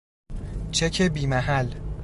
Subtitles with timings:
[0.71, 1.73] چک بی محل